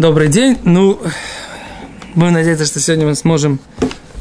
[0.00, 0.58] Добрый день.
[0.64, 0.98] Ну,
[2.14, 3.60] будем надеяться, что сегодня мы сможем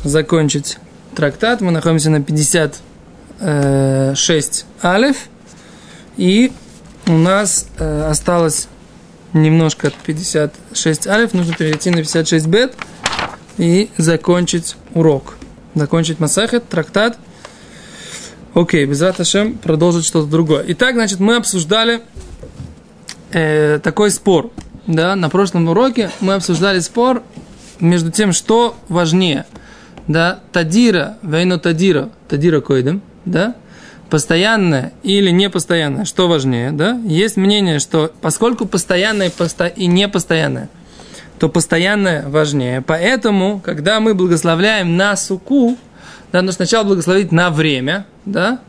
[0.03, 0.77] закончить
[1.15, 1.61] трактат.
[1.61, 5.15] Мы находимся на 56 алиф.
[6.17, 6.51] И
[7.07, 8.67] у нас э, осталось
[9.31, 11.33] немножко от 56 алиф.
[11.33, 12.75] Нужно перейти на 56 бет
[13.57, 15.37] и закончить урок.
[15.75, 17.17] Закончить масахет, трактат.
[18.53, 20.65] Окей, без Раташем продолжить что-то другое.
[20.67, 22.01] Итак, значит, мы обсуждали
[23.31, 24.51] э, такой спор–
[24.89, 27.21] да, на прошлом уроке мы обсуждали спор
[27.79, 29.45] между тем, что важнее,
[30.07, 33.55] да, тадира, войну тадира, тадира койдем, да,
[34.09, 39.31] постоянное или непостоянное, что важнее, да, есть мнение, что поскольку постоянное
[39.75, 40.69] и непостоянное,
[41.37, 42.81] то постоянное важнее.
[42.81, 45.77] Поэтому, когда мы благословляем на суку,
[46.31, 48.59] да, нужно сначала благословить на время, да,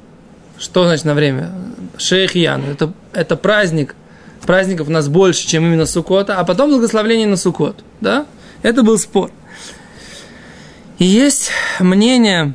[0.59, 1.51] что значит на время?
[1.97, 3.97] Шейх Ян, это, это праздник
[4.47, 7.85] праздников у нас больше, чем именно Сукота, а потом благословление на Сукот.
[8.01, 8.27] Да?
[8.63, 9.31] Это был спор.
[10.99, 12.55] И есть мнение,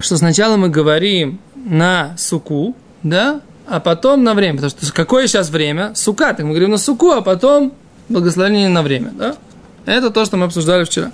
[0.00, 4.54] что сначала мы говорим на суку, да, а потом на время.
[4.54, 5.94] Потому что какое сейчас время?
[5.94, 6.34] Сука.
[6.34, 7.72] Так мы говорим на суку, а потом
[8.08, 9.12] благословение на время.
[9.12, 9.36] Да?
[9.84, 11.12] Это то, что мы обсуждали вчера.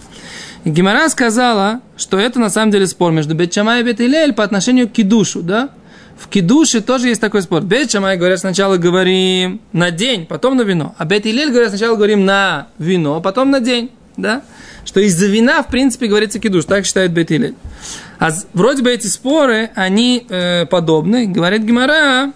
[0.65, 4.93] Гимара сказала, что это на самом деле спор между Бетчамай и Бет по отношению к
[4.93, 5.71] кидушу, да?
[6.23, 7.63] В кидуше тоже есть такой спор.
[7.63, 10.95] Бет Шамай говорят, сначала говорим на день, потом на вино.
[10.97, 13.91] А Бет Илель говорят, сначала говорим на вино, потом на день.
[14.17, 14.43] Да?
[14.85, 16.65] Что из-за вина, в принципе, говорится кидуш.
[16.65, 17.57] Так считает Бет Илель.
[18.21, 21.27] А вроде бы эти споры, они э, подобны.
[21.27, 22.33] Говорит Гимара,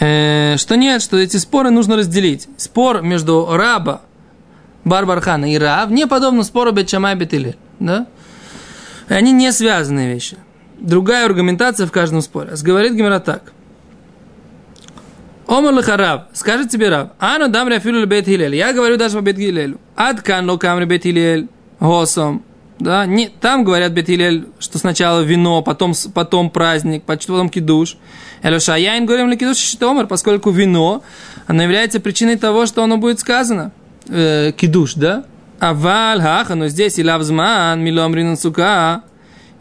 [0.00, 2.48] э, что нет, что эти споры нужно разделить.
[2.56, 4.00] Спор между раба
[4.82, 8.06] Барбархана и Рав не подобно спору Бетчамай Бетилель да?
[9.08, 10.36] Они не связанные вещи.
[10.78, 12.52] Другая аргументация в каждом споре.
[12.62, 13.52] Говорит Гимера так.
[15.48, 18.28] Омар лахарав, скажет тебе Рав, ану дам ряфилу бет.
[18.28, 19.80] Я говорю даже по бет Хилелю.
[19.96, 21.48] Ад кан ло камри бет
[21.80, 22.44] госом.
[22.78, 24.08] Да, не, там говорят бет
[24.58, 27.96] что сначала вино, потом, потом праздник, потом кидуш.
[28.42, 31.02] Элюша яин говорим ли кидуш шитомар, поскольку вино,
[31.46, 33.72] оно является причиной того, что оно будет сказано.
[34.06, 35.24] Э, кидуш, да?
[35.60, 39.02] Аваль хаха, но здесь и лавзман, миломрин сука.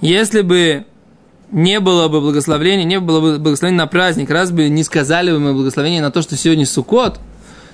[0.02, 0.86] Если бы
[1.52, 5.40] не было бы благословения, не было бы благословения на праздник, раз бы не сказали бы
[5.40, 7.20] мы благословение на то, что сегодня Сукот,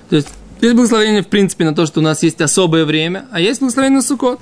[0.08, 0.28] то есть
[0.60, 3.96] есть благословение, в принципе, на то, что у нас есть особое время, а есть благословение
[3.98, 4.40] на Сукот.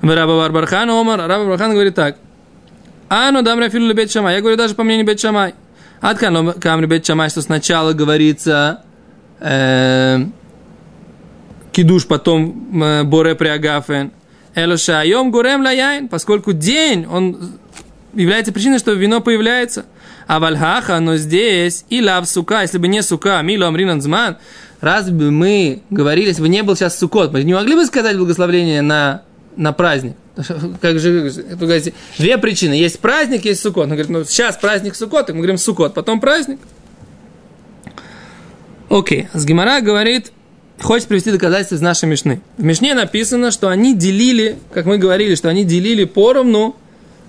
[0.00, 2.18] Раба Барбархан Омар, Раба Барбархан говорит так.
[3.08, 4.34] Ану дам рафилу бет шамай.
[4.36, 5.54] Я говорю даже по мнению бет шамай.
[6.00, 8.84] Откан камри бет шамай, что сначала говорится
[9.40, 10.26] э,
[11.78, 14.10] кидуш, потом э, боре приагафен.
[14.56, 17.52] Элоша айом гурем лаяин, поскольку день, он
[18.14, 19.86] является причиной, что вино появляется.
[20.26, 24.38] А вальхаха, но здесь, и лав сука, если бы не сука, мило амринан зман,
[24.80, 28.16] раз бы мы говорили, если бы не был сейчас сукот, мы не могли бы сказать
[28.16, 29.22] благословление на,
[29.56, 30.16] на праздник.
[30.80, 31.32] Как же,
[32.18, 32.74] две причины.
[32.74, 33.84] Есть праздник, есть сукот.
[33.84, 36.58] Он говорит, ну сейчас праздник сукот, так мы говорим сукот, потом праздник.
[38.90, 40.32] Окей, с Гимара говорит,
[40.80, 42.40] хочет привести доказательства из нашей Мишны.
[42.56, 46.76] В Мишне написано, что они делили, как мы говорили, что они делили поровну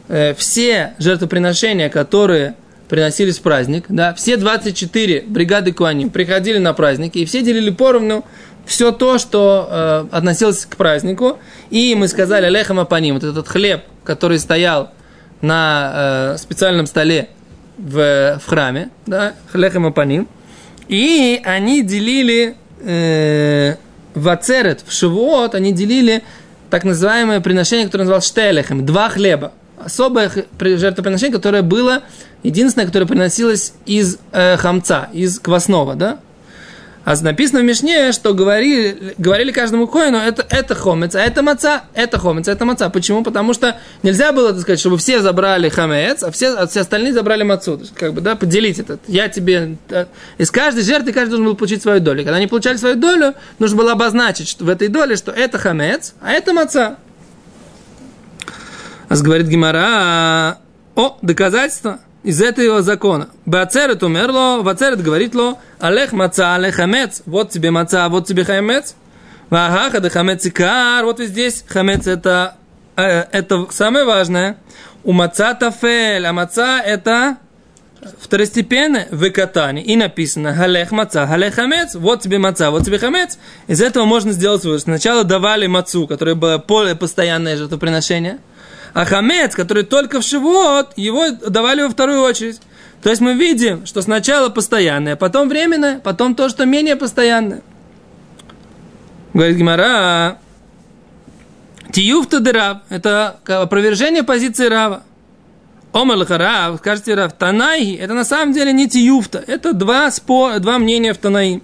[0.08, 2.56] э, все жертвоприношения, которые
[2.90, 8.26] приносились в праздник, да, все 24 бригады Куаним приходили на праздники, и все делили поровну
[8.66, 9.68] все то, что
[10.12, 11.40] э, относилось к празднику.
[11.70, 14.92] И мы сказали лехам апаним, вот этот хлеб, который стоял
[15.42, 17.30] на э, специальном столе
[17.78, 20.28] в, в храме, да, лехам апаним.
[20.88, 23.75] И они делили э,
[24.16, 26.23] в Ацерет, в Шивуот, они делили
[26.69, 29.53] так называемое приношение, которое называлось штелехем, два хлеба.
[29.84, 30.29] Особое
[30.59, 32.03] жертвоприношение, которое было
[32.44, 36.19] единственное, которое приносилось из э, хамца, из квасного, да?
[37.06, 41.84] А написано в Мишне, что говорили, говорили каждому коину, это, это хомец, а это маца,
[41.94, 42.90] это хомец, а это маца.
[42.90, 43.24] Почему?
[43.24, 47.14] Потому что нельзя было, так сказать, чтобы все забрали хамец, а все, а все остальные
[47.14, 47.78] забрали мацу.
[47.78, 49.00] То есть, как бы, да, поделить это.
[49.08, 49.78] Я тебе...
[50.38, 52.23] Из каждой жертвы каждый должен был получить свою долю.
[52.23, 56.14] Когда они получали свою долю, нужно было обозначить что в этой доле, что это хамец,
[56.22, 56.97] а это маца.
[59.08, 60.59] А говорит Гимара,
[60.96, 63.30] о, доказательство из этого закона.
[63.46, 68.96] Бацерет умерло, Бацерет говорит ло, Алех маца, алех хамец, вот тебе маца, вот тебе хамец.
[69.50, 72.58] Вагаха да хамец икар, вот и здесь хамец это,
[72.96, 74.58] э, это самое важное.
[75.04, 77.38] У маца тафель, а маца это
[78.20, 79.84] второстепенное в катании.
[79.84, 83.40] И написано халех маца, халех хамец, вот тебе маца, вот тебе хамец.
[83.68, 84.82] Из этого можно сделать вывод.
[84.82, 88.40] Сначала давали мацу, которая была поле постоянное жертвоприношение.
[88.94, 92.59] А хамец, который только в шивот, его давали во вторую очередь.
[93.02, 97.62] То есть мы видим, что сначала постоянное, потом временное, потом то, что менее постоянное.
[99.34, 100.40] Говорит Гимара,
[101.91, 102.80] Тиюфта дырав.
[102.90, 105.03] Это опровержение позиции Рава.
[105.92, 109.44] Омар Рав, скажете Рав, Танайи, это на самом деле не Тиюфта.
[109.47, 111.62] Это два, спор, два мнения в Танаи.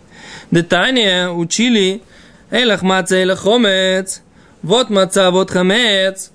[0.51, 2.01] Детания учили
[2.51, 4.21] Элах маца, элах хомец.
[4.61, 6.31] Вот маца, вот хамец.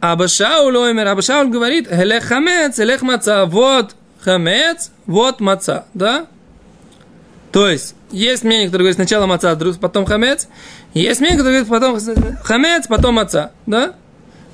[0.00, 6.26] Аба Шауль оймер, Аба Шауль говорит, элех хамец, элех маца, вот хамец, вот маца, да?
[7.52, 10.48] То есть, есть мнение, которое говорит сначала маца, потом хамец.
[10.94, 13.94] Есть мнение, которое говорит потом хамец, потом маца, да?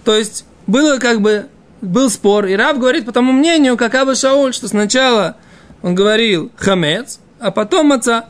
[0.04, 1.46] То есть, было как бы,
[1.80, 5.36] был спор, и Рав говорит по тому мнению, как Аба Шауль, что сначала
[5.82, 8.26] он говорил хамец, а потом маца.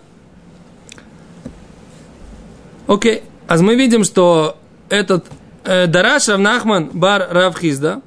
[2.86, 3.22] Окей.
[3.48, 4.58] А мы видим, что
[4.88, 5.26] этот
[5.66, 8.00] Дараш Равнахман бар Равхизда,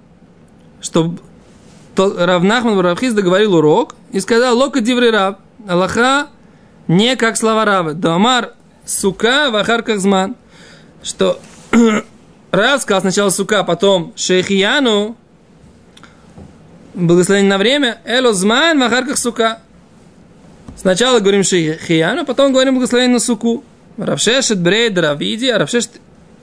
[0.82, 1.16] что
[1.94, 5.36] то, Равнахман бар Равхизда говорил урок и сказал, лока диври Рав,
[5.68, 6.28] Аллаха
[6.88, 7.94] не как слова Равы.
[7.94, 8.54] Дамар
[8.86, 10.36] сука в ахарках зман.
[11.04, 11.40] Что
[12.52, 15.16] Рав сказал сначала сука, потом шейхияну,
[16.94, 19.60] благословение на время, эло зман в ахарках сука.
[20.78, 23.64] Сначала говорим шейхияну, потом говорим благословение на суку.
[23.98, 26.00] Равшешет брейд Равиди, а Равшешет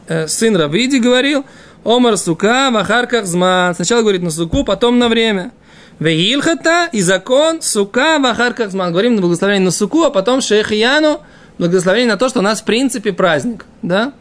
[0.08, 1.44] э, сын Равиди говорил,
[1.84, 3.74] Омар сука в ахарках зман.
[3.74, 5.52] Сначала говорит на суку, потом на время.
[6.00, 8.90] Вегилхата и закон сука в ахарках зман.
[8.90, 11.20] Говорим на благословение на суку, а потом шейхияну,
[11.58, 13.64] благословение на то, что у нас в принципе праздник.
[13.82, 14.12] Да?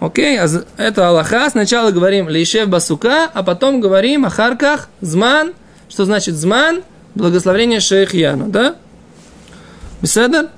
[0.00, 0.46] Окей, а
[0.76, 1.48] это Аллаха.
[1.50, 5.54] Сначала говорим лейшев басука, а потом говорим ахарках зман.
[5.88, 6.82] Что значит зман?
[7.14, 8.76] Благословение шейхияну, да?
[10.02, 10.50] Беседа?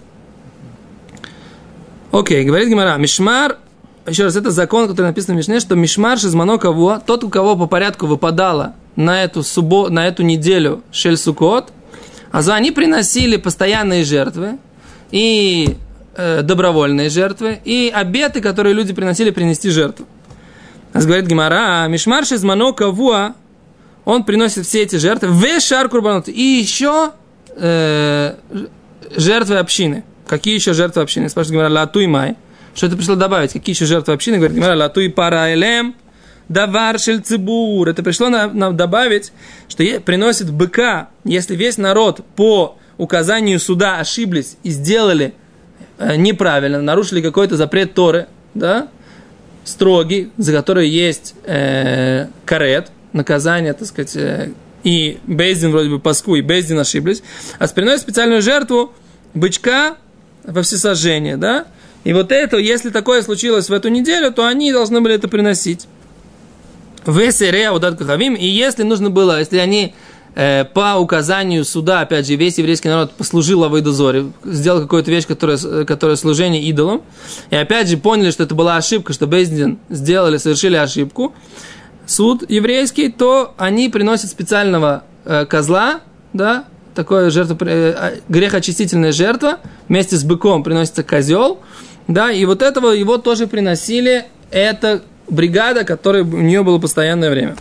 [2.10, 3.58] Окей, говорит Гимара, Мишмар,
[4.08, 7.56] еще раз, это закон, который написан в Мишне, что Мишмар шизмано кого, тот, у кого
[7.56, 11.72] по порядку выпадало на эту, субо, на эту неделю Шель Сукот,
[12.30, 14.58] а за они приносили постоянные жертвы
[15.10, 15.76] и
[16.16, 20.06] э, добровольные жертвы, и обеты, которые люди приносили принести жертву.
[20.92, 23.34] А говорит Гимара, «А Мишмар шизмано кого,
[24.04, 27.12] он приносит все эти жертвы, в шар курбанот, и еще
[27.56, 28.34] э,
[29.16, 30.04] жертвы общины.
[30.26, 31.28] Какие еще жертвы общины?
[31.28, 32.36] Спрашивает Гимара, лату и май.
[32.78, 33.54] Что это пришло добавить?
[33.54, 34.36] Какие еще жертвы общины?
[34.36, 35.96] Говорит Гимара, лату и пара элем.
[36.48, 37.88] Давар шельцибур.
[37.88, 39.32] Это пришло нам, нам добавить,
[39.66, 45.34] что приносит быка, если весь народ по указанию суда ошиблись и сделали
[45.98, 48.86] э, неправильно, нарушили какой-то запрет Торы, да,
[49.64, 54.52] строгий, за который есть э, карет, наказание, так сказать, э,
[54.84, 57.24] и Бездин вроде бы паску, и Бездин ошиблись,
[57.58, 58.92] а приносит специальную жертву
[59.34, 59.96] бычка
[60.44, 61.66] во всесожжение, да?
[62.04, 65.86] И вот это, если такое случилось в эту неделю, то они должны были это приносить.
[67.04, 69.94] В Эсере Аудат Кахавим, и если нужно было, если они
[70.34, 75.84] э, по указанию суда, опять же, весь еврейский народ послужил Авойдозоре, сделал какую-то вещь, которая,
[75.84, 77.02] которая служение идолам,
[77.50, 81.34] и опять же поняли, что это была ошибка, что Бездин сделали, совершили ошибку,
[82.06, 86.00] суд еврейский, то они приносят специального э, козла,
[86.32, 89.58] да, такое жертва, э, а, грехочистительная жертва,
[89.88, 91.60] вместе с быком приносится козел,
[92.08, 97.54] да, и вот этого его тоже приносили, это бригада, которая у нее было постоянное время.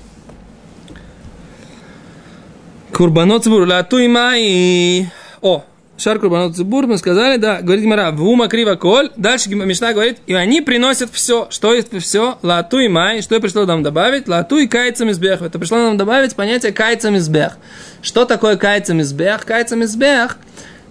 [2.93, 5.05] Курбанот и
[5.41, 5.63] О,
[5.97, 9.11] Шар Курбанот Цибур, мы сказали, да, говорит Гимара, в ума криво коль.
[9.17, 11.47] Дальше Мишна говорит, и они приносят все.
[11.49, 12.37] Что есть все?
[12.41, 13.21] Лату и май.
[13.21, 14.27] Что пришло нам добавить?
[14.27, 15.41] Лату и кайцам избех.
[15.41, 17.57] Это пришло нам добавить понятие кайцам избех.
[18.01, 19.45] Что такое кайцам избех?
[19.45, 20.37] Кайцам избех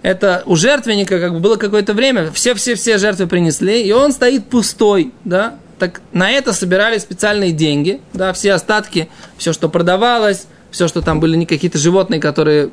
[0.02, 5.12] это у жертвенника как бы было какое-то время, все-все-все жертвы принесли, и он стоит пустой,
[5.24, 11.02] да, так на это собирали специальные деньги, да, все остатки, все, что продавалось, все, что
[11.02, 12.70] там были какие-то животные, которые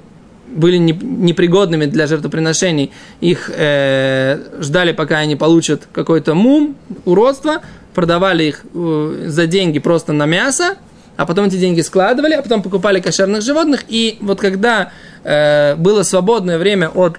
[0.48, 6.76] были непригодными для жертвоприношений, их э, ждали, пока они получат какой-то мум,
[7.06, 7.62] уродство,
[7.94, 10.78] продавали их э, за деньги просто на мясо,
[11.16, 14.92] а потом эти деньги складывали, а потом покупали кошерных животных, и вот когда
[15.24, 17.18] э, было свободное время от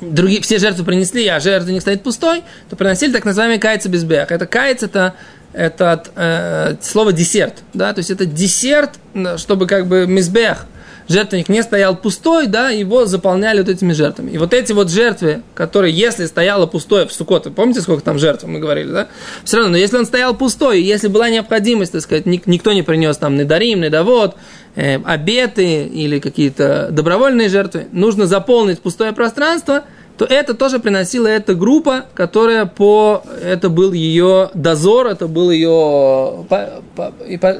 [0.00, 4.30] другие, все жертвы принесли, а жертвенник стоит пустой, то приносили так называемый кайца безбех.
[4.30, 5.14] Это кайц, это,
[5.52, 8.92] это от, э, слово десерт, да, то есть это десерт,
[9.36, 10.66] чтобы как бы мизбех,
[11.08, 14.30] жертвенник не стоял пустой, да, его заполняли вот этими жертвами.
[14.32, 18.44] И вот эти вот жертвы, которые, если стояло пустое в Сукот, помните, сколько там жертв
[18.44, 19.08] мы говорили, да?
[19.44, 23.16] Все равно, но если он стоял пустой, если была необходимость, так сказать, никто не принес
[23.16, 24.36] там недарим, недовод,
[24.74, 29.84] э, обеты или какие-то добровольные жертвы, нужно заполнить пустое пространство,
[30.16, 33.22] то это тоже приносила эта группа, которая по...
[33.44, 36.46] Это был ее дозор, это был ее...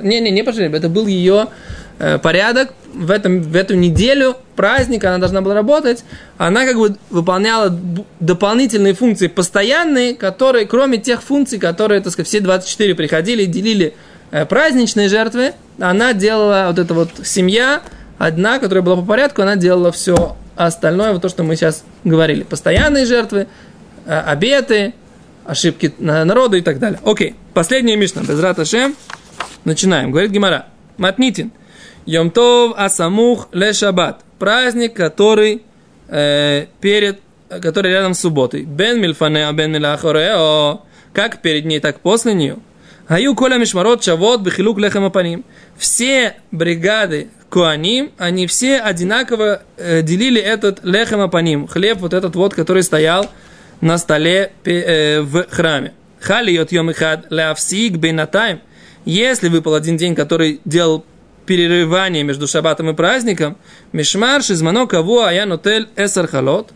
[0.03, 1.49] Не, не, не пожалуй, это был ее
[2.23, 6.05] порядок, в, этом, в эту неделю праздника она должна была работать,
[6.39, 7.77] она как бы выполняла
[8.21, 13.95] дополнительные функции постоянные, которые, кроме тех функций, которые, так сказать, все 24 приходили и делили
[14.31, 17.83] э, праздничные жертвы, она делала вот эта вот семья,
[18.19, 22.43] одна, которая была по порядку, она делала все остальное, вот то, что мы сейчас говорили.
[22.43, 23.47] Постоянные жертвы,
[24.07, 24.95] э, обеты,
[25.45, 26.99] ошибки народа и так далее.
[27.05, 28.97] Окей, последняя мишна, без Шем.
[29.65, 30.11] Начинаем.
[30.11, 30.67] Говорит Гимара.
[30.97, 31.53] Матнитин.
[32.07, 34.21] Йомтов Асамух Ле Шаббат.
[34.39, 35.63] Праздник, который
[36.09, 38.63] э, перед, который рядом с субботой.
[38.63, 40.83] Бен Мильфане, Бен Милахорео.
[41.13, 42.59] Как перед ней, так после нее.
[43.09, 45.45] Аю коля мишмарот чавот бихилук лехем.
[45.77, 52.55] Все бригады Куаним, они все одинаково э, делили этот лехем апаним, хлеб вот этот вот,
[52.55, 53.31] который стоял
[53.81, 55.93] на столе э, в храме.
[56.21, 58.61] Хали йот йом ихад леавсик бейнатайм.
[59.05, 61.05] Если выпал один день, который делал
[61.47, 63.57] перерывание между шаббатом и праздником,
[63.93, 66.73] мишмар шизмано кого аян отель эсар халот,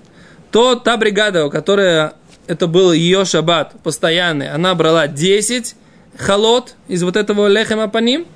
[0.51, 2.11] то та бригада, у которой
[2.47, 5.75] это был ее шаббат постоянный, она брала 10
[6.17, 8.27] халот из вот этого лехема паним,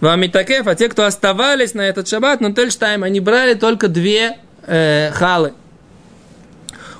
[0.00, 5.10] Вамитакев, а те, кто оставались на этот шаббат, на Тельштайм, они брали только две э,
[5.12, 5.54] халы.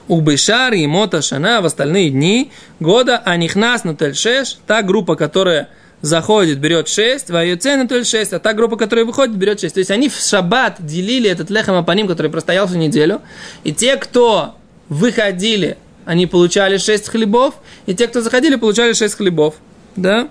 [0.07, 5.69] У Бешар и Мота Шана в остальные дни года Анихнас на Тельшеш, та группа, которая
[6.05, 9.75] заходит, берет 6, Ваюце на Тель 6, а та группа, которая выходит, берет 6.
[9.75, 13.23] То есть они в шаббат делили этот лехам апаним, который простоял всю неделю,
[13.65, 14.55] и те, кто
[14.91, 17.55] выходили, они получали 6 хлебов,
[17.87, 19.55] и те, кто заходили, получали 6 хлебов.
[19.97, 20.29] Да?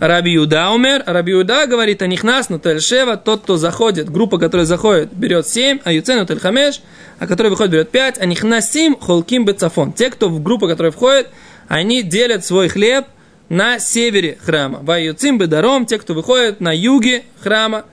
[0.00, 4.66] Раби Юда умер, Раби Юда говорит, а нихнас на Шева, тот, кто заходит, группа, которая
[4.66, 6.82] заходит, берет 7, а Юцен Тель Хамеш,
[7.20, 9.92] а который выходит, берет 5, а нихнасим холким бецафон.
[9.92, 11.28] Те, кто в группу, которая входит,
[11.68, 13.06] они делят свой хлеб
[13.48, 14.80] на севере храма.
[14.82, 17.84] Ваюцим бедаром, те, кто выходит на юге храма.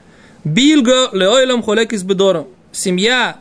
[0.44, 2.48] Билго леойлом холекис бедором.
[2.72, 3.36] Семья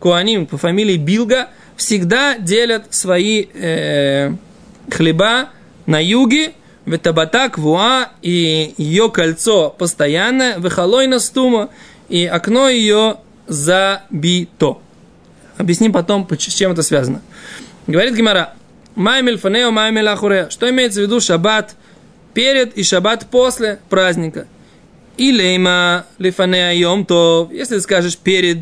[0.00, 4.32] Куаним по фамилии Билга всегда делят свои э,
[4.90, 5.50] хлеба
[5.86, 6.52] на юге,
[6.86, 11.68] Ветабата квуа и ее кольцо постоянное, вехалойна стума,
[12.08, 14.78] и окно ее забито.
[15.58, 17.20] Объясним потом, с чем это связано.
[17.86, 18.54] Говорит Гимара,
[19.00, 20.48] Маймель фанео, маймель ахуре.
[20.50, 21.74] Что имеется в виду шаббат
[22.34, 24.46] перед и шаббат после праздника?
[25.16, 28.58] И лейма лифанеа йом то, если скажешь перед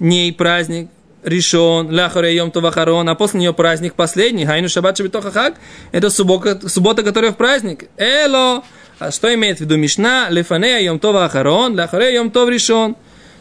[0.00, 0.88] ней праздник,
[1.22, 5.54] решен, ляхаре йом тавахарон, а после нее праздник последний, хайну шаббат шабитохахак,
[5.92, 7.84] это суббота, суббота, которая в праздник.
[7.96, 8.64] Эло,
[8.98, 10.26] а что имеет в виду Мишна?
[10.28, 12.96] Лефанея йом това ахарон, ляхаре йом тов решен.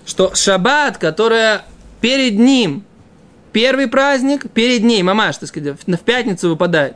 [0.05, 1.63] Что шаббат, которая
[1.99, 2.83] перед ним,
[3.51, 6.95] первый праздник, перед ней, мамаш, так сказать, в пятницу выпадает,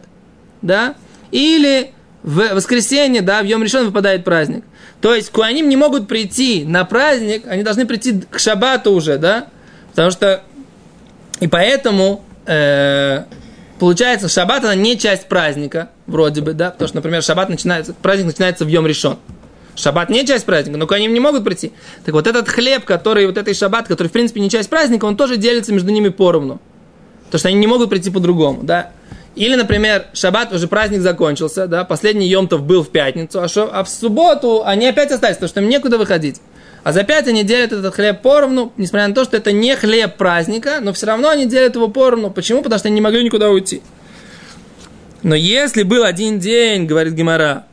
[0.62, 0.96] да?
[1.32, 1.92] Или
[2.24, 4.64] в воскресенье, да, в Йом решен выпадает праздник.
[5.02, 9.48] То есть, куаним не могут прийти на праздник, они должны прийти к шаббату уже, да?
[9.92, 10.44] Потому что
[11.40, 13.24] и поэтому э,
[13.80, 18.28] получается, шаббат это не часть праздника, вроде бы, да, потому что, например, шаббат начинается, праздник
[18.28, 19.18] начинается в Йом решен.
[19.76, 21.72] Шаббат не часть праздника, но к ним не могут прийти.
[22.06, 25.18] Так вот этот хлеб, который, вот этот шаббат, который в принципе не часть праздника, он
[25.18, 26.62] тоже делится между ними поровну.
[27.26, 28.92] Потому что они не могут прийти по-другому, да.
[29.36, 33.84] Или, например, шаббат, уже праздник закончился, да, последний Йомтов был в пятницу, а, шо, а
[33.84, 36.40] в субботу они опять остались, потому что им некуда выходить.
[36.86, 40.16] А за пять они делят этот хлеб поровну, несмотря на то, что это не хлеб
[40.16, 42.30] праздника, но все равно они делят его поровну.
[42.30, 42.62] Почему?
[42.62, 43.82] Потому что они не могли никуда уйти.
[45.24, 47.66] Но если был один день, говорит Гимара,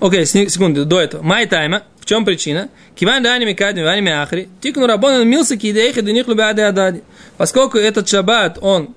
[0.00, 2.68] окей, секунду, до этого, май тайма, в чем причина?
[2.94, 7.02] Киван дани микадми вани ахри, тикну рабон милса кидейхи дених лубяды адади.
[7.36, 8.94] Поскольку этот шаббат, он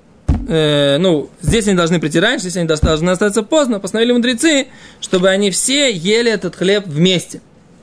[0.48, 4.68] э, ну, здесь они должны прийти раньше, здесь они должны остаться поздно, постановили мудрецы,
[5.01, 7.41] чтобы они все ели этот хлеб вместе.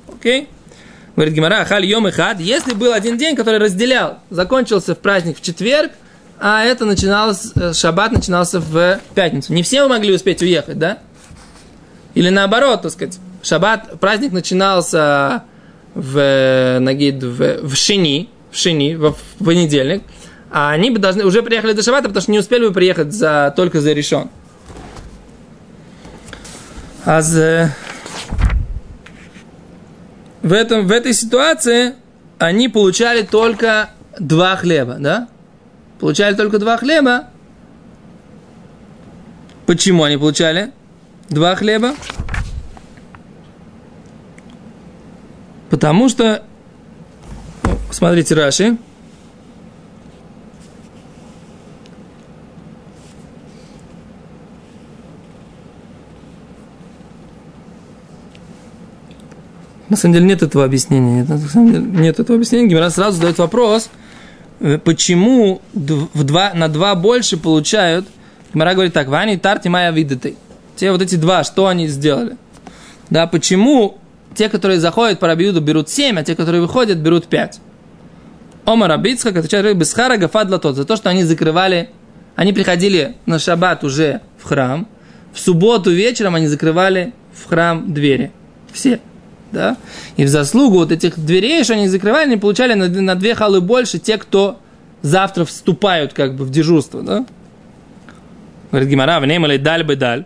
[0.09, 0.49] Окей?
[1.15, 2.41] Говорит Гимара, хали йом и хад.
[2.41, 5.93] Если был один день, который разделял, закончился в праздник в четверг,
[6.39, 9.55] а это начиналось, э, шаббат начинался в пятницу.
[9.55, 10.99] Не все могли успеть уехать, да?
[12.17, 15.45] Или наоборот, так сказать, шаббат, праздник начинался
[15.95, 20.03] в, нагид, в, в шини, в шини, в, в понедельник,
[20.51, 23.53] а они бы должны, уже приехали до шаббата, потому что не успели бы приехать за,
[23.55, 24.31] только за решен.
[27.05, 27.77] А за
[30.41, 31.97] в, этом, в этой ситуации
[32.39, 35.29] они получали только два хлеба, да?
[36.01, 37.27] Получали только два хлеба.
[39.67, 40.73] Почему они получали
[41.31, 41.95] два хлеба?
[45.71, 46.43] Потому что,
[47.91, 48.79] смотрите, Раши,
[59.89, 61.21] На самом деле нет этого объяснения.
[61.21, 62.69] Нет, на самом деле нет этого объяснения.
[62.69, 63.89] Гимара сразу задает вопрос,
[64.61, 68.07] э, почему в два, на два больше получают.
[68.53, 70.17] Гимара говорит так, Вани тарти моя виды
[70.77, 72.37] Те вот эти два, что они сделали?
[73.11, 73.99] Да, почему
[74.35, 77.61] те, которые заходят по Рабиуду, берут 7, а те, которые выходят, берут 5?
[78.67, 81.91] Омар Абицхак отвечает Бесхара Гафадла тот, за то, что они закрывали,
[82.35, 84.89] они приходили на шаббат уже в храм,
[85.33, 88.33] в субботу вечером они закрывали в храм двери.
[88.73, 89.01] Все.
[89.53, 89.77] Да?
[90.17, 93.61] И в заслугу вот этих дверей, что они закрывали, они получали на, на две халы
[93.61, 94.59] больше те, кто
[95.03, 97.03] завтра вступают как бы в дежурство.
[97.03, 97.27] Да?
[98.71, 100.25] Говорит Гимара, в или даль бы даль.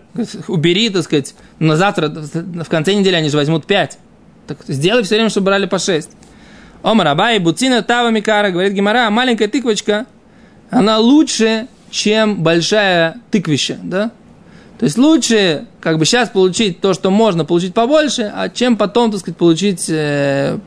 [0.48, 3.98] Убери, так сказать, на завтра, в конце недели они же возьмут пять.
[4.46, 6.10] Так сделай все время, чтобы брали по шесть.
[6.82, 10.06] Омар Абай, Буцина, Тава Микара, говорит Гимара, маленькая тыквочка,
[10.70, 14.10] она лучше, чем большая тыквища, да?
[14.78, 19.10] То есть лучше как бы сейчас получить то, что можно получить побольше, а чем потом,
[19.10, 20.58] так сказать, получить э,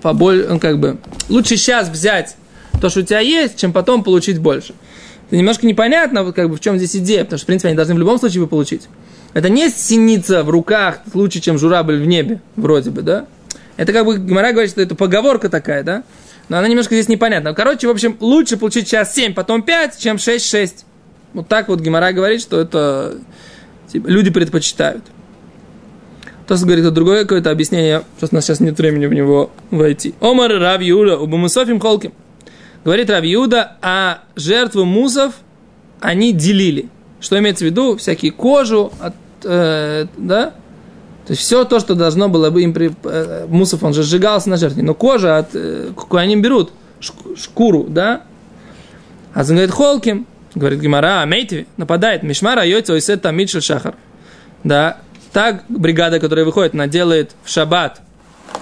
[0.00, 2.36] побольше, ну, как бы, лучше сейчас взять
[2.80, 4.74] то, что у тебя есть, чем потом получить больше.
[5.32, 7.76] Это немножко непонятно, вот как бы в чем здесь идея, потому что, в принципе, они
[7.76, 8.82] должны в любом случае получить.
[9.32, 13.24] Это не синица в руках лучше, чем журавль в небе, вроде бы, да?
[13.78, 16.02] Это как бы Гимара говорит, что это поговорка такая, да?
[16.50, 17.54] Но она немножко здесь непонятна.
[17.54, 20.84] Короче, в общем, лучше получить сейчас 7, потом 5, чем 6-6.
[21.32, 23.14] Вот так вот Гимара говорит, что это
[23.90, 25.02] типа, люди предпочитают.
[26.46, 30.14] То говорит, это другое какое-то объяснение, просто у нас сейчас нет времени в него войти.
[30.20, 32.12] Омар Рав Юда, у Мусофим Холким.
[32.84, 35.34] Говорит Рав Юда, а жертву мусов
[36.00, 36.88] они делили.
[37.20, 37.96] Что имеется в виду?
[37.96, 40.46] Всякие кожу, от, э, да?
[41.26, 42.72] То есть все то, что должно было бы им...
[42.74, 42.90] При...
[43.04, 44.82] Э, мусов, он же сжигался на жертве.
[44.82, 46.72] Но кожа, от, э, они берут
[47.36, 48.22] шкуру, да?
[49.32, 53.94] А говорит, холким, говорит Гимара, Мейтви, нападает, Мишмара, Йойца, Ойсет, Тамид, Шахар.
[54.64, 54.98] Да,
[55.32, 58.00] так бригада, которая выходит, она делает в шаббат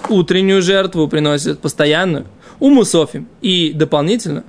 [0.09, 2.25] утреннюю жертву, приносит постоянную,
[2.61, 4.45] у Мусофим и дополнительно.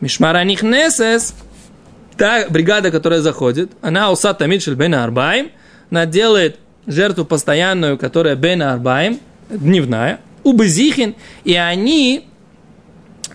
[0.00, 1.34] Мишмара Нихнесес,
[2.16, 5.50] та бригада, которая заходит, она усат Тамид Бена Арбаим,
[5.90, 9.18] она делает жертву постоянную, которая Бена Арбаим,
[9.50, 12.26] дневная, у Безихин, и они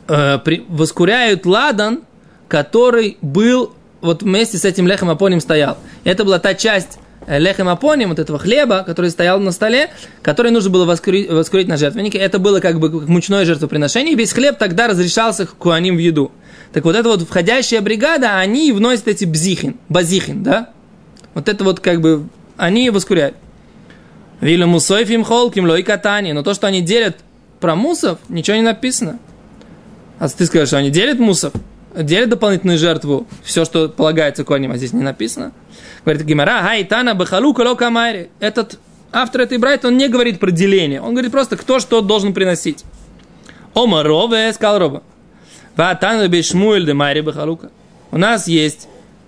[0.08, 2.04] э, при, воскуряют ладан,
[2.48, 5.78] который был вот вместе с этим лехом апоним стоял.
[6.04, 9.90] Это была та часть лехем апоним, вот этого хлеба, который стоял на столе,
[10.22, 12.18] который нужно было воскурить, воскурить на жертвеннике.
[12.18, 16.32] Это было как бы мучное жертвоприношение, и весь хлеб тогда разрешался куаним в еду.
[16.74, 20.70] Так вот эта вот входящая бригада, они вносят эти бзихин, базихин, да?
[21.34, 23.36] Вот это вот как бы, они воскуряют.
[24.42, 26.34] Вилю мусойфим холким лой катани.
[26.34, 27.18] Но то, что они делят
[27.60, 29.20] про мусов, ничего не написано.
[30.20, 31.54] А ты скажешь, что они делят мусов?
[31.96, 35.52] Делят дополнительную жертву, все, что полагается коням, а здесь не написано.
[36.04, 38.30] Говорит Гимара, хайтана бахалу колока майри.
[38.40, 38.80] Этот
[39.12, 41.02] автор этой брайта, он не говорит про деление.
[41.02, 42.84] Он говорит просто, кто что должен приносить.
[43.74, 45.04] Ома рове, сказал Роба.
[45.76, 47.72] Ватана бешмуэль де майри бахалука.
[48.12, 48.88] У нас есть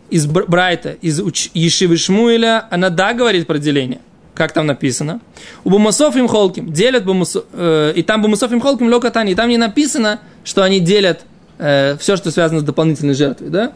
[0.10, 1.20] из Брайта, из
[1.54, 4.00] Ешивы Шмуэля, она да говорит про деление.
[4.36, 5.22] Как там написано?
[5.64, 9.50] У Бумасов им холким делят бумасов, э, и там Бумасов им холким локатани, и там
[9.50, 11.22] не написано, что они делят
[11.58, 13.74] э, все, что связано с дополнительной жертвой, да?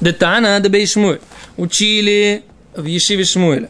[0.00, 0.86] Детана дебей.
[1.56, 2.42] Учили
[2.74, 3.68] в Ешиве Шмуэля.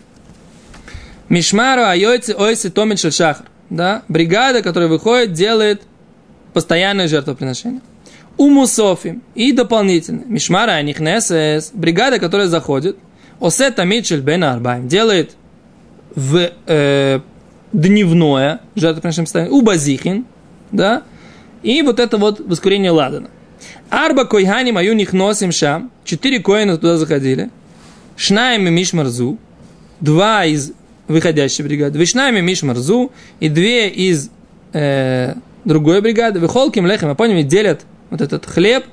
[1.29, 3.47] Мишмару айойцы ойцы томит шахар.
[3.71, 4.03] Да?
[4.09, 5.83] Бригада, которая выходит, делает
[6.53, 7.81] постоянное жертвоприношение.
[8.37, 10.23] У Мусофим и дополнительно.
[10.27, 11.71] Мишмара Анихнесес.
[11.73, 12.97] Бригада, которая заходит.
[13.41, 14.89] Осета Митчель Бен Арбайм.
[14.89, 15.37] Делает
[16.15, 17.21] в э,
[17.73, 19.51] дневное жертвоприношение.
[19.51, 20.27] У Базихин.
[20.73, 21.03] Да?
[21.65, 23.31] И вот это вот воскурение ладана.
[23.89, 25.91] Арба койхани мою них носим шам.
[26.05, 27.51] Четыре коина туда заходили.
[28.17, 29.39] Шнайми мишмарзу.
[30.01, 30.73] Два из
[31.09, 31.99] выходящей бригады.
[31.99, 33.13] Вишнайми мишмарзу.
[33.41, 34.31] И две из
[34.75, 36.39] э, другой бригады.
[36.39, 37.09] Выхолким лехем.
[37.09, 38.85] А поняли, делят вот этот хлеб.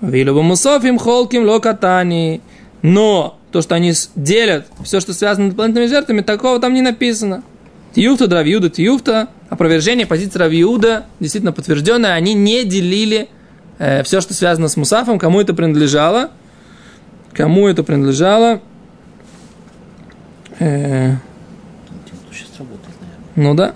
[0.00, 2.40] Вилюбу мусофим холким локатани.
[2.82, 7.44] Но то, что они делят все, что связано с дополнительными жертвами, такого там не написано.
[7.94, 13.28] Тиюфта, Дравиуда, Тиюфта, опровержение позиции Равиуда, действительно подтвержденное, они не делили
[13.78, 16.30] э, все, что связано с Мусафом, кому это принадлежало,
[17.32, 18.60] кому это принадлежало.
[20.60, 21.14] Э,
[23.34, 23.74] ну да.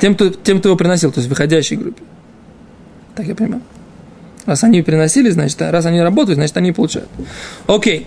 [0.00, 2.02] Тем кто, тем, кто его приносил, то есть выходящей группе.
[3.14, 3.62] Так я понимаю.
[4.46, 7.08] Раз они приносили, значит, раз они работают, значит, они получают.
[7.66, 8.06] Окей.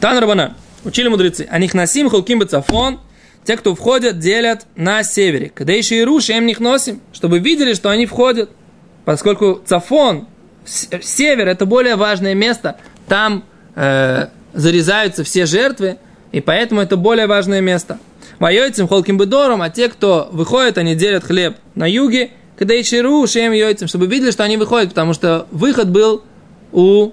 [0.00, 0.56] Тан Рабана.
[0.84, 1.46] Учили мудрецы.
[1.50, 3.00] А них насим холким бацафон.
[3.44, 5.50] Те, кто входят, делят на севере.
[5.54, 8.50] Когда еще и руши, им них носим, чтобы видели, что они входят.
[9.04, 10.28] Поскольку цафон,
[10.64, 12.76] север, это более важное место.
[13.08, 13.44] Там
[13.76, 15.98] э, зарезаются все жертвы.
[16.32, 17.98] И поэтому это более важное место.
[18.38, 23.26] Воюйцем холким бедором, а те, кто выходит, они делят хлеб на юге, когда и чиру,
[23.26, 26.24] шем йойцем, чтобы видели, что они выходят, потому что выход был
[26.72, 27.12] у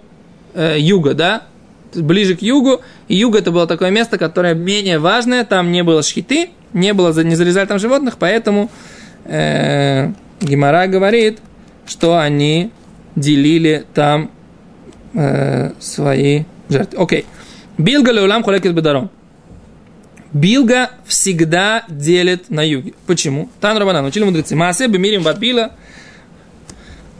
[0.53, 1.43] э, юга, да,
[1.98, 6.04] ближе к югу, и юг это было такое место, которое менее важное, там не было
[6.04, 8.70] шхиты, не было, не зарезали там животных, поэтому
[9.26, 11.40] э, Гимара говорит,
[11.86, 12.72] что они
[13.16, 14.32] делили там
[15.14, 17.02] э, свои жертвы.
[17.02, 17.26] Окей.
[17.78, 19.10] Билга леулам холекет бедаром.
[20.34, 22.94] Билга всегда делит на юге.
[23.06, 23.50] Почему?
[23.62, 24.56] Тан Рабанан, учили мудрецы.
[24.56, 25.72] Маасе бемирим ватбила.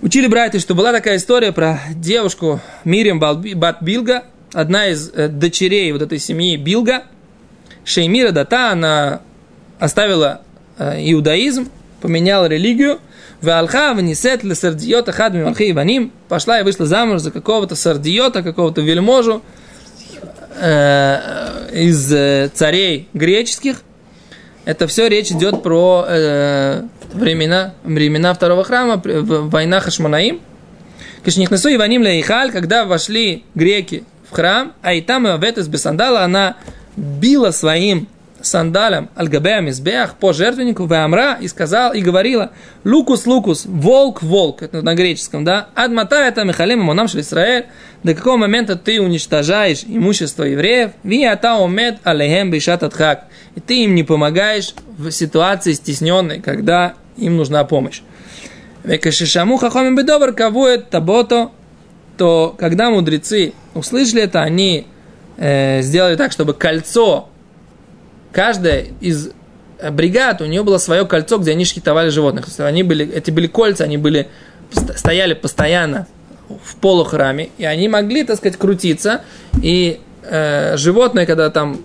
[0.02, 5.92] Учили братья, что была такая история про девушку Мирим Бат Билга, одна из э, дочерей
[5.92, 7.04] вот этой семьи Билга.
[7.84, 9.22] Шеймира Дата, она
[9.80, 10.42] оставила
[10.78, 11.70] э, иудаизм,
[12.02, 13.00] поменяла религию,
[13.42, 18.82] Валха внесет ли сардиота хадми малхи иваним, пошла и вышла замуж за какого-то сардиота, какого-то
[18.82, 19.44] вельможу
[20.60, 23.84] э, из э, царей греческих.
[24.66, 26.82] Это все речь идет про э,
[27.14, 30.42] времена, времена второго храма, война Хашманаим.
[31.24, 36.58] Кашнихнесу Иваним Лейхаль, когда вошли греки в храм, а и там Ветес Бесандала, она
[36.96, 38.08] била своим
[38.42, 42.52] сандалям альгабея мизбеах по жертвеннику Веамра и сказал и говорила
[42.84, 47.66] Лукус Лукус, волк волк, это на греческом, да, Адмата это Михалим Монам Израиль,
[48.04, 53.96] до какого момента ты уничтожаешь имущество евреев, Виата умет алехем бишат атхак, и ты им
[53.96, 58.02] не помогаешь в ситуации стесненной, когда им нужна помощь.
[58.84, 61.52] Векашишаму хахомим бедобр кавует табото,
[62.18, 64.88] то когда мудрецы услышали это, они
[65.38, 67.30] э, сделали так, чтобы кольцо
[68.32, 69.32] каждая из
[69.92, 72.46] бригад, у нее было свое кольцо, где они шхитовали животных.
[72.46, 74.28] То есть они были, эти были кольца, они были,
[74.96, 76.08] стояли постоянно
[76.64, 79.22] в полухраме, и они могли, так сказать, крутиться,
[79.62, 81.82] и э, животное, когда там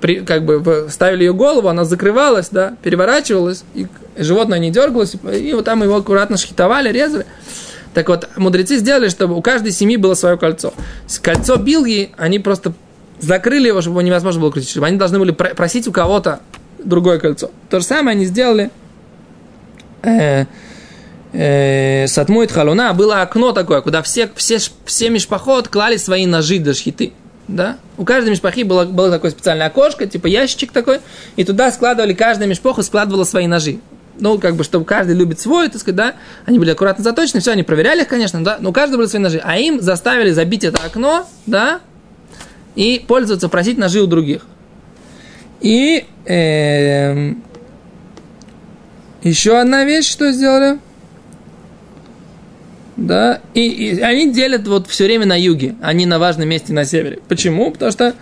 [0.00, 5.52] при, как бы ставили ее голову, она закрывалась, да, переворачивалась, и животное не дергалось, и
[5.52, 7.26] вот там его аккуратно шхитовали, резали.
[7.94, 10.72] Так вот, мудрецы сделали, чтобы у каждой семьи было свое кольцо.
[11.22, 12.72] Кольцо Билги, они просто
[13.18, 16.40] закрыли его, чтобы его невозможно было крутить, чтобы они должны были просить у кого-то
[16.78, 17.50] другое кольцо.
[17.68, 18.70] То же самое они сделали
[20.02, 20.46] э,
[21.32, 22.94] э, Халуна.
[22.94, 27.12] Было окно такое, куда все, все, все мишпахот клали свои ножи до шхиты.
[27.48, 27.78] Да?
[27.98, 31.00] У каждой мешпахи было, было такое специальное окошко, типа ящичек такой,
[31.34, 33.80] и туда складывали, каждая мешпоха складывала свои ножи.
[34.18, 37.52] Ну, как бы, чтобы каждый любит свой, так сказать, да, они были аккуратно заточены, все,
[37.52, 40.64] они проверяли их, конечно, да, но у каждого были свои ножи, а им заставили забить
[40.64, 41.80] это окно, да,
[42.74, 44.42] и пользоваться, просить ножи у других.
[45.60, 47.34] И э,
[49.22, 50.78] еще одна вещь, что сделали.
[52.96, 56.84] Да, и, и они делят вот все время на юге, не на важном месте на
[56.84, 57.20] севере.
[57.28, 57.70] Почему?
[57.70, 58.14] Потому что,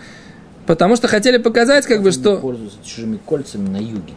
[0.65, 2.37] потому что хотели показать, как бы, что...
[2.37, 4.13] Пользуются чужими кольцами на юге.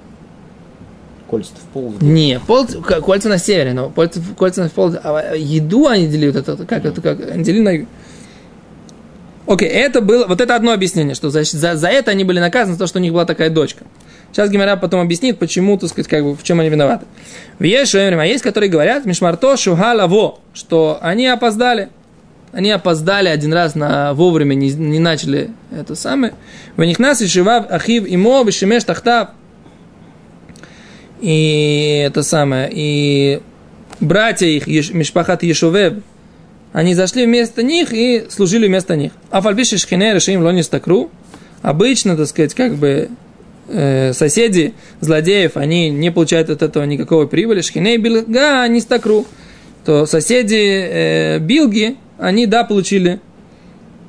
[1.33, 1.95] Кольца в пол.
[2.03, 4.92] Не, пол, кольца на севере, но кольца, кольца в пол.
[5.03, 7.87] А еду они делили, это, как это, как, они делили на.
[9.51, 12.75] Окей, это было, вот это одно объяснение, что за, за, за это они были наказаны,
[12.75, 13.87] за то, что у них была такая дочка.
[14.31, 17.07] Сейчас Гимара потом объяснит, почему, так сказать, как бы, в чем они виноваты.
[17.59, 21.88] В Ешуэмрим, а есть, которые говорят, Мишмарто Шухалаво, что они опоздали.
[22.53, 26.35] Они опоздали один раз на вовремя, не, не начали это самое.
[26.77, 29.31] В них нас и Шивав Ахив Имо Вишемеш Тахтав.
[31.22, 33.40] И это самое, и
[34.00, 35.94] братья их, Мишпахат Ешувев,
[36.72, 39.12] они зашли вместо них и служили вместо них.
[39.30, 41.11] А фальбиши шхине решим лонис такру.
[41.62, 43.08] Обычно, так сказать, как бы
[43.68, 47.61] э, соседи злодеев, они не получают от этого никакой прибыли.
[47.61, 49.24] Шхине билга, они стакру.
[49.85, 53.20] То соседи э, билги, они, да, получили,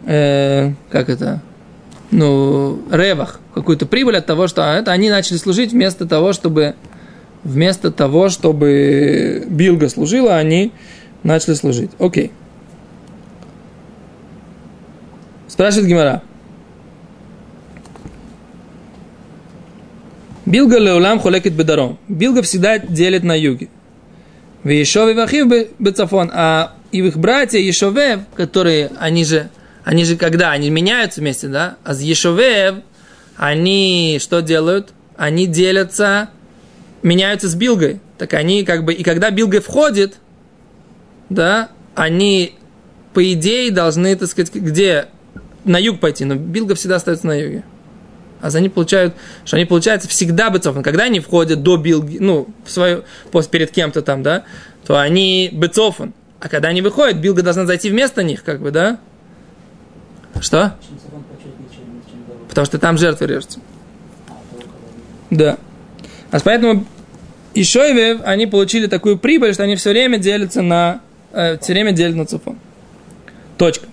[0.08, 1.44] э, как это,
[2.10, 6.74] ну, ревах, какую-то прибыль от того, что это они начали служить вместо того, чтобы
[7.44, 10.72] вместо того, чтобы билга служила, они
[11.24, 11.92] начали служить.
[12.00, 12.32] Окей.
[15.48, 16.24] Спрашивает Гимара.
[20.46, 21.98] Билга леулам холекет бедаром.
[22.08, 23.70] Билга всегда делит на юге.
[24.64, 26.32] В Ешове Вахив бецафон.
[26.34, 29.50] А их братья Ешовев, которые, они же,
[29.84, 30.52] они же когда?
[30.52, 31.78] Они меняются вместе, да?
[31.84, 32.76] А с Ешовев,
[33.38, 34.94] они что делают?
[35.16, 36.30] Они делятся,
[37.04, 38.00] меняются с Билгой.
[38.18, 40.16] Так они как бы, и когда Билга входит,
[41.30, 42.56] да, они
[43.14, 45.08] по идее должны, так сказать, где
[45.66, 47.64] на юг пойти, но Билга всегда остается на юге.
[48.42, 49.14] А за они получают,
[49.46, 50.84] что они, получается, всегда бецофан.
[50.84, 54.44] Когда они входят до Билги, ну, в свою, после, перед кем-то там, да,
[54.86, 56.14] то они бецофан.
[56.42, 59.00] А когда они выходят, Билга должна зайти вместо них, как бы, да?
[60.42, 60.76] Что?
[62.50, 63.60] Потому что там жертвы режутся.
[65.30, 65.58] Да.
[66.34, 66.84] А поэтому
[67.54, 71.92] и Шойвев, они получили такую прибыль, что они все время делятся на, э, все время
[71.92, 72.58] делят на цифон.
[73.60, 73.86] Точка.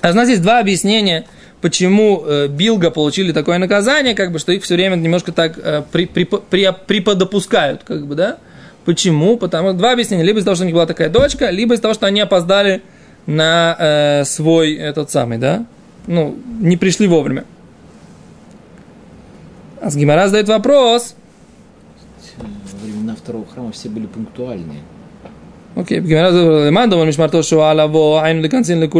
[0.00, 1.26] А у нас есть два объяснения,
[1.60, 5.82] почему э, Билга получили такое наказание, как бы, что их все время немножко так э,
[5.92, 8.38] при, при, при, приподопускают, как бы, да?
[8.86, 9.36] Почему?
[9.36, 10.24] Потому два объяснения.
[10.24, 12.80] Либо из-за того, что у них была такая дочка, либо из-за того, что они опоздали
[13.26, 15.66] на э, свой этот самый, да?
[16.06, 17.44] Ну, не пришли вовремя.
[19.82, 21.14] А с Гимара задает вопрос.
[23.22, 24.80] Второго храма все были пунктуальные.
[25.76, 26.00] Окей,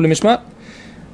[0.07, 0.41] мишмар.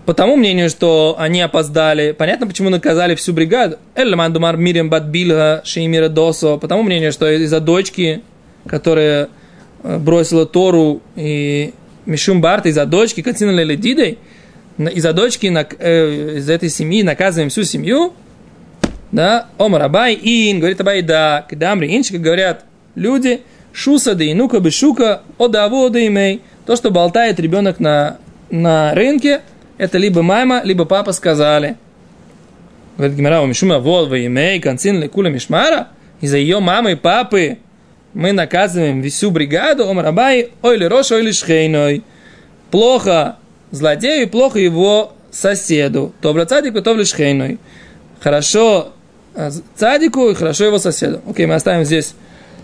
[0.04, 3.76] По тому мнению, что они опоздали, понятно, почему наказали всю бригаду.
[3.94, 6.56] Эльман думар мирим бадбилга шеймира досо.
[6.56, 8.22] По тому мнению, что из-за дочки,
[8.66, 9.28] которая
[9.82, 11.74] э, бросила Тору и
[12.06, 14.18] Мишум Барта из-за дочки, Кацина Леледидой,
[14.78, 15.46] из-за дочки,
[15.78, 18.14] э, из этой семьи наказываем всю семью,
[19.12, 22.64] да, Омар Абай, Ин, говорит Абай, да, Кедамри, Инчи, как говорят
[22.98, 28.18] люди, Шуса да инука бы шука, одаву да имей, то, что болтает ребенок на,
[28.50, 29.42] на рынке,
[29.76, 31.76] это либо мама, либо папа сказали.
[32.96, 35.88] Говорит Гимара, Мишума, вот, вы имей, концин лекула мишмара,
[36.20, 37.58] из-за ее мамы и папы
[38.14, 42.02] мы наказываем всю бригаду, Омар Абай, ой ли Рош, ой ли Шхейной.
[42.70, 43.36] Плохо
[43.70, 46.12] злодею, плохо его соседу.
[46.20, 47.58] То цадику, то Шхейной.
[48.20, 48.92] Хорошо
[49.76, 51.20] цадику и хорошо его соседу.
[51.28, 52.14] Окей, мы оставим здесь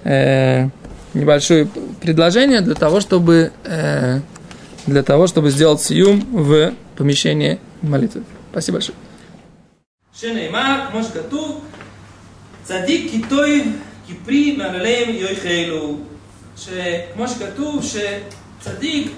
[0.03, 0.67] э,
[1.13, 1.67] небольшое
[2.01, 4.19] предложение для того, чтобы э,
[4.87, 8.23] для того, чтобы сделать сиюм в помещении молитвы.
[8.51, 8.95] Спасибо большое.
[10.13, 11.65] שנאמר, כמו שכתוב,
[12.63, 13.65] צדיק כי טויב
[14.07, 15.97] כי פרי מעלליהם יאכלו.
[16.57, 19.11] שכמו שכתוב שצדיק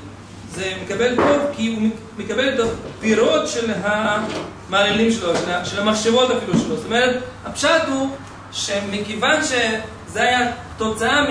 [0.56, 5.34] זה מקבל טוב כי הוא מקבל את הפירות של המעללים שלו,
[5.64, 6.76] של המחשבות אפילו שלו.
[6.76, 8.10] זאת אומרת, הפשט הוא
[8.52, 9.44] שמכיוון
[10.17, 11.27] שזה היה תוצאה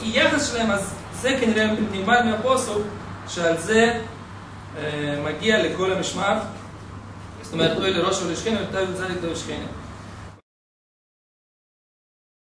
[0.00, 2.82] מהיחס שלהם, אז זה כנראה נלמד מהפוסוק
[3.28, 4.00] שעל זה
[4.78, 6.38] אה, מגיע לכל המשמר.
[7.42, 9.66] זאת אומרת, אוי לראש ולשכנה, ותאי וצדיק לשכנה.